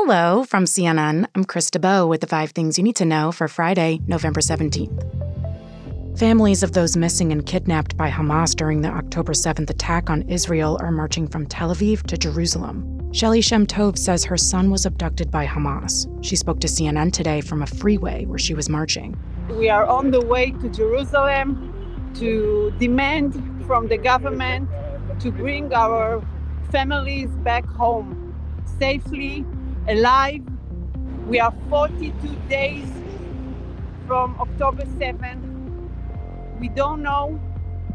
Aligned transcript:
Hello 0.00 0.44
from 0.44 0.64
CNN. 0.64 1.26
I'm 1.34 1.44
Krista 1.44 1.80
Bow 1.80 2.06
with 2.06 2.20
the 2.20 2.28
five 2.28 2.52
things 2.52 2.78
you 2.78 2.84
need 2.84 2.94
to 2.96 3.04
know 3.04 3.32
for 3.32 3.48
Friday, 3.48 3.98
November 4.06 4.40
17th. 4.40 4.96
Families 6.16 6.62
of 6.62 6.70
those 6.70 6.96
missing 6.96 7.32
and 7.32 7.44
kidnapped 7.44 7.96
by 7.96 8.08
Hamas 8.08 8.54
during 8.54 8.80
the 8.80 8.90
October 8.90 9.32
7th 9.32 9.68
attack 9.68 10.08
on 10.08 10.22
Israel 10.28 10.78
are 10.80 10.92
marching 10.92 11.26
from 11.26 11.46
Tel 11.46 11.74
Aviv 11.74 12.04
to 12.04 12.16
Jerusalem. 12.16 13.12
Shelly 13.12 13.40
Shem 13.40 13.66
Tov 13.66 13.98
says 13.98 14.22
her 14.22 14.36
son 14.36 14.70
was 14.70 14.86
abducted 14.86 15.32
by 15.32 15.44
Hamas. 15.44 16.06
She 16.24 16.36
spoke 16.36 16.60
to 16.60 16.68
CNN 16.68 17.12
today 17.12 17.40
from 17.40 17.62
a 17.62 17.66
freeway 17.66 18.24
where 18.24 18.38
she 18.38 18.54
was 18.54 18.68
marching. 18.68 19.18
We 19.50 19.68
are 19.68 19.84
on 19.84 20.12
the 20.12 20.24
way 20.24 20.52
to 20.52 20.68
Jerusalem 20.68 22.12
to 22.20 22.72
demand 22.78 23.34
from 23.66 23.88
the 23.88 23.98
government 23.98 24.70
to 25.18 25.32
bring 25.32 25.74
our 25.74 26.24
families 26.70 27.30
back 27.42 27.66
home 27.66 28.28
safely 28.78 29.44
alive. 29.88 30.42
We 31.26 31.40
are 31.40 31.52
42 31.70 32.12
days 32.48 32.88
from 34.06 34.36
October 34.38 34.84
7th. 34.84 35.88
We 36.60 36.68
don't 36.68 37.02
know 37.02 37.40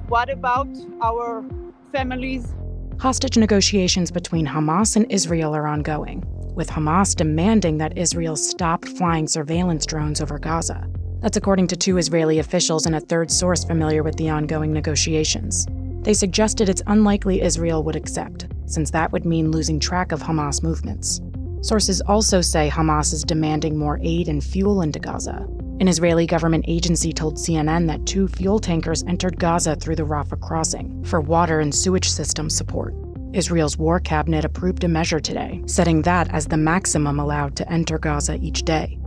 what 0.08 0.30
about 0.30 0.67
our 1.02 1.45
families. 1.91 2.53
Hostage 3.00 3.38
negotiations 3.38 4.11
between 4.11 4.47
Hamas 4.47 4.95
and 4.95 5.11
Israel 5.11 5.55
are 5.55 5.67
ongoing, 5.67 6.23
with 6.55 6.69
Hamas 6.69 7.16
demanding 7.16 7.77
that 7.77 7.97
Israel 7.97 8.35
stop 8.35 8.85
flying 8.85 9.28
surveillance 9.28 9.85
drones 9.85 10.22
over 10.22 10.39
Gaza. 10.39 10.88
That's 11.19 11.38
according 11.38 11.67
to 11.67 11.75
two 11.75 11.97
Israeli 11.97 12.39
officials 12.39 12.85
and 12.85 12.95
a 12.95 13.00
third 13.00 13.30
source 13.31 13.63
familiar 13.63 14.03
with 14.03 14.16
the 14.16 14.30
ongoing 14.30 14.73
negotiations. 14.73 15.67
They 16.02 16.13
suggested 16.13 16.69
it's 16.69 16.81
unlikely 16.88 17.41
Israel 17.41 17.83
would 17.83 17.95
accept, 17.95 18.47
since 18.66 18.91
that 18.91 19.11
would 19.11 19.25
mean 19.25 19.52
losing 19.52 19.80
track 19.80 20.11
of 20.11 20.22
Hamas 20.22 20.61
movements. 20.61 21.22
Sources 21.64 22.02
also 22.02 22.42
say 22.42 22.69
Hamas 22.69 23.14
is 23.14 23.23
demanding 23.23 23.78
more 23.78 23.97
aid 24.03 24.28
and 24.28 24.44
fuel 24.44 24.81
into 24.81 25.00
Gaza. 25.00 25.47
An 25.80 25.88
Israeli 25.88 26.28
government 26.28 26.66
agency 26.67 27.14
told 27.14 27.38
CNN 27.38 27.88
that 27.88 28.06
two 28.06 28.28
fuel 28.28 28.59
tankers 28.59 29.02
entered 29.08 29.39
Gaza 29.39 29.78
through 29.78 29.95
the 29.95 30.03
Rafah 30.03 30.41
crossing 30.41 31.02
for 31.06 31.22
water 31.22 31.61
and 31.61 31.73
sewage 31.73 32.09
system 32.09 32.50
support. 32.50 32.94
Israel's 33.31 33.78
war 33.78 34.02
cabinet 34.02 34.44
approved 34.44 34.84
a 34.84 34.89
measure 34.89 35.22
today, 35.22 35.64
setting 35.66 36.02
that 36.02 36.30
as 36.34 36.47
the 36.47 36.58
maximum 36.58 37.17
allowed 37.17 37.56
to 37.56 37.72
enter 37.72 37.97
Gaza 37.97 38.38
each 38.41 38.64
day. 38.64 39.00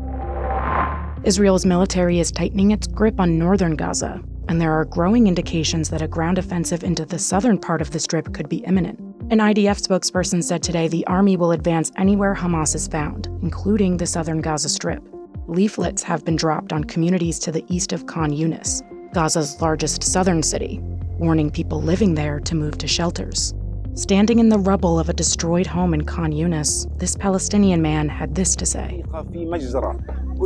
Israel's 1.25 1.67
military 1.67 2.21
is 2.21 2.33
tightening 2.33 2.71
its 2.71 2.87
grip 2.87 3.21
on 3.21 3.39
northern 3.39 3.77
Gaza, 3.77 4.23
and 4.49 4.59
there 4.59 4.73
are 4.73 4.87
growing 4.87 5.27
indications 5.27 5.91
that 5.91 6.01
a 6.01 6.09
ground 6.09 6.39
offensive 6.39 6.84
into 6.84 7.05
the 7.05 7.19
southern 7.19 7.59
part 7.59 7.83
of 7.83 7.91
the 7.91 8.01
strip 8.01 8.33
could 8.33 8.49
be 8.49 8.65
imminent. 8.65 9.06
An 9.29 9.39
IDF 9.39 9.85
spokesperson 9.85 10.41
said 10.41 10.63
today 10.63 10.87
the 10.87 11.05
army 11.09 11.37
will 11.37 11.51
advance 11.51 11.91
anywhere 11.97 12.33
Hamas 12.33 12.77
is 12.77 12.87
found, 12.87 13.27
including 13.43 13.97
the 13.97 14.07
southern 14.07 14.41
Gaza 14.41 14.69
Strip. 14.69 15.03
Leaflets 15.49 16.05
have 16.05 16.25
been 16.25 16.37
dropped 16.37 16.73
on 16.73 16.85
communities 16.85 17.41
to 17.41 17.51
the 17.51 17.65
east 17.69 17.93
of 17.93 18.07
Khan 18.07 18.31
Yunis, 18.31 18.83
Gaza's 19.13 19.61
largest 19.61 20.05
southern 20.05 20.45
city, 20.45 20.78
warning 21.19 21.50
people 21.50 21.83
living 21.83 22.15
there 22.15 22.39
to 22.39 22.55
move 22.55 22.78
to 22.78 22.87
shelters. 22.87 23.53
Standing 23.95 24.39
in 24.39 24.49
the 24.49 24.61
rubble 24.61 24.97
of 24.97 25.09
a 25.09 25.12
destroyed 25.12 25.67
home 25.67 25.93
in 25.93 26.05
Khan 26.05 26.31
Yunis, 26.31 26.87
this 27.00 27.17
Palestinian 27.17 27.83
man 27.83 28.09
had 28.09 28.37
this 28.37 28.55
to 28.55 28.65
say 28.65 29.03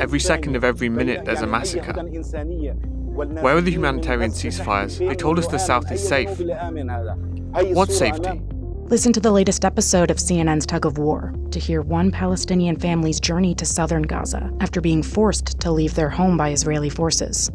Every 0.01 0.21
second 0.21 0.57
of 0.57 0.65
every 0.65 0.89
minute, 0.89 1.27
there's 1.27 1.43
a 1.43 1.47
massacre. 1.47 1.93
Where 1.93 3.57
are 3.57 3.61
the 3.61 3.73
humanitarian 3.73 4.31
ceasefires? 4.31 5.07
They 5.07 5.17
told 5.17 5.39
us 5.39 5.49
the 5.49 5.59
South 5.59 5.93
is 5.93 6.03
safe. 6.09 6.31
What 7.75 7.93
safety? 7.93 8.41
Listen 8.91 9.13
to 9.13 9.21
the 9.21 9.31
latest 9.31 9.65
episode 9.65 10.11
of 10.11 10.17
CNN's 10.17 10.67
Tug 10.67 10.85
of 10.85 10.99
War 10.99 11.33
to 11.53 11.61
hear 11.61 11.81
one 11.81 12.11
Palestinian 12.11 12.75
family's 12.75 13.21
journey 13.21 13.55
to 13.55 13.65
southern 13.65 14.03
Gaza 14.03 14.53
after 14.59 14.81
being 14.81 15.01
forced 15.01 15.61
to 15.61 15.71
leave 15.71 15.95
their 15.95 16.11
home 16.11 16.37
by 16.37 16.51
Israeli 16.51 16.91
forces. 16.91 17.49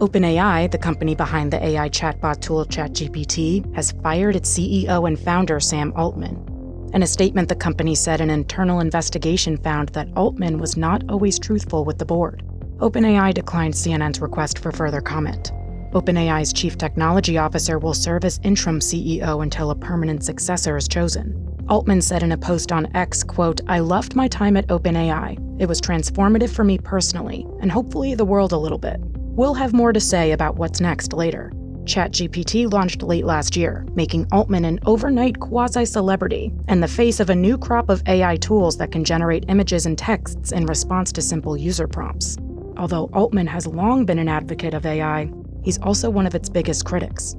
OpenAI, 0.00 0.68
the 0.72 0.76
company 0.76 1.14
behind 1.14 1.52
the 1.52 1.64
AI 1.64 1.88
chatbot 1.88 2.40
tool 2.40 2.66
ChatGPT, 2.66 3.72
has 3.76 3.92
fired 4.02 4.34
its 4.34 4.58
CEO 4.58 5.06
and 5.06 5.16
founder 5.16 5.60
Sam 5.60 5.92
Altman. 5.94 6.90
In 6.92 7.04
a 7.04 7.06
statement, 7.06 7.48
the 7.48 7.54
company 7.54 7.94
said 7.94 8.20
an 8.20 8.28
internal 8.28 8.80
investigation 8.80 9.56
found 9.56 9.90
that 9.90 10.08
Altman 10.16 10.58
was 10.58 10.76
not 10.76 11.08
always 11.08 11.38
truthful 11.38 11.84
with 11.84 11.98
the 11.98 12.04
board. 12.04 12.42
OpenAI 12.78 13.32
declined 13.32 13.74
CNN's 13.74 14.20
request 14.20 14.58
for 14.58 14.72
further 14.72 15.00
comment. 15.00 15.52
OpenAI's 15.96 16.52
chief 16.52 16.76
technology 16.76 17.38
officer 17.38 17.78
will 17.78 17.94
serve 17.94 18.26
as 18.26 18.38
interim 18.42 18.80
CEO 18.80 19.42
until 19.42 19.70
a 19.70 19.74
permanent 19.74 20.22
successor 20.22 20.76
is 20.76 20.86
chosen. 20.86 21.42
Altman 21.70 22.02
said 22.02 22.22
in 22.22 22.32
a 22.32 22.36
post 22.36 22.70
on 22.70 22.94
X, 22.94 23.24
quote, 23.24 23.62
I 23.66 23.78
loved 23.78 24.14
my 24.14 24.28
time 24.28 24.58
at 24.58 24.66
OpenAI. 24.66 25.38
It 25.58 25.64
was 25.64 25.80
transformative 25.80 26.50
for 26.50 26.64
me 26.64 26.76
personally, 26.76 27.46
and 27.62 27.72
hopefully 27.72 28.14
the 28.14 28.26
world 28.26 28.52
a 28.52 28.58
little 28.58 28.76
bit. 28.76 29.00
We'll 29.00 29.54
have 29.54 29.72
more 29.72 29.94
to 29.94 29.98
say 29.98 30.32
about 30.32 30.56
what's 30.56 30.82
next 30.82 31.14
later. 31.14 31.50
ChatGPT 31.84 32.70
launched 32.70 33.02
late 33.02 33.24
last 33.24 33.56
year, 33.56 33.86
making 33.94 34.26
Altman 34.32 34.66
an 34.66 34.80
overnight 34.84 35.40
quasi 35.40 35.86
celebrity 35.86 36.52
and 36.68 36.82
the 36.82 36.88
face 36.88 37.20
of 37.20 37.30
a 37.30 37.34
new 37.34 37.56
crop 37.56 37.88
of 37.88 38.02
AI 38.06 38.36
tools 38.36 38.76
that 38.76 38.92
can 38.92 39.02
generate 39.02 39.46
images 39.48 39.86
and 39.86 39.96
texts 39.96 40.52
in 40.52 40.66
response 40.66 41.10
to 41.12 41.22
simple 41.22 41.56
user 41.56 41.88
prompts. 41.88 42.36
Although 42.76 43.08
Altman 43.14 43.46
has 43.46 43.66
long 43.66 44.04
been 44.04 44.18
an 44.18 44.28
advocate 44.28 44.74
of 44.74 44.84
AI, 44.84 45.30
he's 45.66 45.78
also 45.82 46.08
one 46.08 46.26
of 46.26 46.34
its 46.34 46.48
biggest 46.48 46.86
critics. 46.86 47.36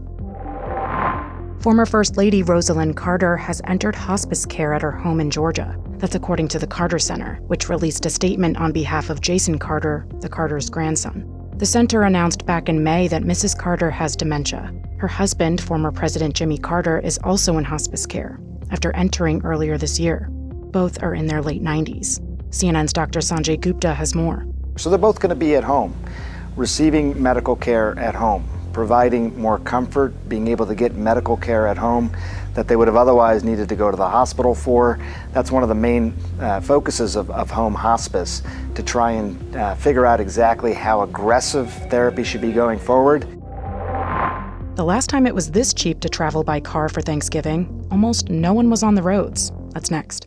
Former 1.62 1.86
First 1.88 2.18
Lady 2.18 2.44
Rosalynn 2.44 2.96
Carter 2.96 3.36
has 3.38 3.62
entered 3.66 3.96
hospice 3.96 4.46
care 4.46 4.74
at 4.74 4.84
her 4.84 4.92
home 4.92 5.20
in 5.20 5.32
Georgia. 5.32 5.76
That's 5.98 6.14
according 6.14 6.50
to 6.50 6.60
the 6.60 6.68
Carter 6.68 7.00
Center, 7.00 7.40
which 7.48 7.70
released 7.70 8.06
a 8.06 8.10
statement 8.12 8.58
on 8.58 8.72
behalf 8.72 9.10
of 9.10 9.22
Jason 9.22 9.58
Carter, 9.58 10.06
the 10.20 10.30
Carter's 10.30 10.70
grandson. 10.70 11.26
The 11.56 11.66
center 11.66 12.04
announced 12.04 12.46
back 12.46 12.70
in 12.70 12.84
May 12.84 13.08
that 13.08 13.24
Mrs. 13.24 13.58
Carter 13.58 13.90
has 13.90 14.16
dementia. 14.16 14.72
Her 14.98 15.08
husband, 15.08 15.60
former 15.62 15.92
President 15.92 16.36
Jimmy 16.36 16.58
Carter, 16.58 17.00
is 17.00 17.18
also 17.24 17.58
in 17.58 17.64
hospice 17.64 18.06
care 18.06 18.40
after 18.72 18.96
entering 18.96 19.44
earlier 19.44 19.78
this 19.78 20.00
year. 20.00 20.30
Both 20.32 21.02
are 21.02 21.16
in 21.16 21.28
their 21.28 21.42
late 21.42 21.64
90s. 21.64 22.20
CNN's 22.50 22.94
Dr. 22.94 23.20
Sanjay 23.20 23.60
Gupta 23.60 23.94
has 23.94 24.14
more. 24.14 24.46
So 24.78 24.90
they're 24.90 25.00
both 25.00 25.20
going 25.20 25.30
to 25.30 25.36
be 25.36 25.56
at 25.56 25.64
home, 25.64 25.96
receiving 26.58 27.22
medical 27.22 27.56
care 27.56 27.98
at 27.98 28.16
home, 28.16 28.46
providing 28.74 29.40
more 29.40 29.60
comfort, 29.60 30.14
being 30.28 30.48
able 30.48 30.66
to 30.66 30.76
get 30.76 30.96
medical 30.96 31.38
care 31.38 31.68
at 31.68 31.78
home 31.78 32.12
that 32.56 32.68
they 32.68 32.76
would 32.76 32.88
have 32.88 32.98
otherwise 32.98 33.44
needed 33.44 33.70
to 33.70 33.76
go 33.76 33.92
to 33.92 33.96
the 33.96 34.10
hospital 34.10 34.56
for. 34.56 35.00
That's 35.32 35.52
one 35.52 35.62
of 35.62 35.70
the 35.70 35.76
main 35.76 36.16
uh, 36.40 36.60
focuses 36.60 37.16
of, 37.16 37.30
of, 37.30 37.52
home 37.52 37.76
hospice 37.76 38.42
to 38.74 38.82
try 38.82 39.12
and 39.12 39.56
uh, 39.56 39.76
figure 39.76 40.08
out 40.08 40.20
exactly 40.20 40.74
how 40.74 41.04
aggressive 41.04 41.72
therapy 41.92 42.24
should 42.24 42.42
be 42.42 42.52
going 42.52 42.80
forward. 42.80 43.28
The 44.76 44.84
last 44.84 45.08
time 45.10 45.28
it 45.28 45.36
was 45.36 45.52
this 45.52 45.74
cheap 45.74 46.00
to 46.00 46.10
travel 46.10 46.44
by 46.44 46.60
car 46.60 46.90
for 46.90 47.02
Thanksgiving, 47.02 47.88
almost 47.92 48.30
no 48.30 48.54
one 48.54 48.70
was 48.70 48.82
on 48.82 48.96
the 48.96 49.04
roads. 49.04 49.52
That's 49.70 49.92
next. 49.92 50.27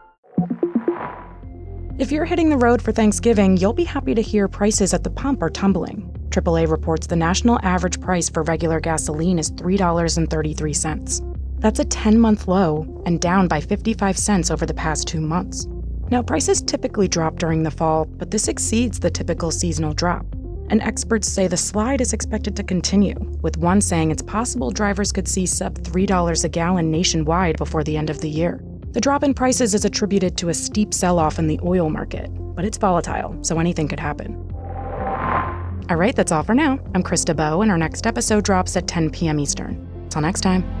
If 2.01 2.11
you're 2.11 2.25
hitting 2.25 2.49
the 2.49 2.57
road 2.57 2.81
for 2.81 2.91
Thanksgiving, 2.91 3.57
you'll 3.57 3.73
be 3.73 3.83
happy 3.83 4.15
to 4.15 4.23
hear 4.23 4.47
prices 4.47 4.91
at 4.91 5.03
the 5.03 5.11
pump 5.11 5.43
are 5.43 5.51
tumbling. 5.51 6.09
AAA 6.31 6.67
reports 6.67 7.05
the 7.05 7.15
national 7.15 7.59
average 7.61 8.01
price 8.01 8.27
for 8.27 8.41
regular 8.41 8.79
gasoline 8.79 9.37
is 9.37 9.51
$3.33. 9.51 11.59
That's 11.59 11.77
a 11.77 11.85
10 11.85 12.19
month 12.19 12.47
low 12.47 13.03
and 13.05 13.21
down 13.21 13.47
by 13.47 13.61
55 13.61 14.17
cents 14.17 14.49
over 14.49 14.65
the 14.65 14.73
past 14.73 15.07
two 15.07 15.21
months. 15.21 15.67
Now, 16.09 16.23
prices 16.23 16.63
typically 16.63 17.07
drop 17.07 17.35
during 17.35 17.61
the 17.61 17.69
fall, 17.69 18.05
but 18.05 18.31
this 18.31 18.47
exceeds 18.47 18.99
the 18.99 19.11
typical 19.11 19.51
seasonal 19.51 19.93
drop. 19.93 20.25
And 20.71 20.81
experts 20.81 21.27
say 21.27 21.45
the 21.45 21.55
slide 21.55 22.01
is 22.01 22.13
expected 22.13 22.55
to 22.55 22.63
continue, 22.63 23.13
with 23.43 23.57
one 23.57 23.79
saying 23.79 24.09
it's 24.09 24.23
possible 24.23 24.71
drivers 24.71 25.11
could 25.11 25.27
see 25.27 25.45
sub 25.45 25.77
$3 25.77 26.43
a 26.43 26.49
gallon 26.49 26.89
nationwide 26.89 27.57
before 27.57 27.83
the 27.83 27.95
end 27.95 28.09
of 28.09 28.21
the 28.21 28.29
year. 28.29 28.59
The 28.93 28.99
drop 28.99 29.23
in 29.23 29.33
prices 29.33 29.73
is 29.73 29.85
attributed 29.85 30.35
to 30.37 30.49
a 30.49 30.53
steep 30.53 30.93
sell 30.93 31.17
off 31.17 31.39
in 31.39 31.47
the 31.47 31.59
oil 31.63 31.89
market, 31.89 32.29
but 32.55 32.65
it's 32.65 32.77
volatile, 32.77 33.37
so 33.41 33.57
anything 33.57 33.87
could 33.87 34.01
happen. 34.01 34.35
All 35.89 35.95
right, 35.95 36.15
that's 36.15 36.31
all 36.31 36.43
for 36.43 36.53
now. 36.53 36.79
I'm 36.93 37.03
Krista 37.03 37.35
Bow, 37.35 37.61
and 37.61 37.71
our 37.71 37.77
next 37.77 38.05
episode 38.05 38.43
drops 38.43 38.75
at 38.75 38.87
10 38.87 39.09
p.m. 39.11 39.39
Eastern. 39.39 40.07
Till 40.09 40.21
next 40.21 40.41
time. 40.41 40.80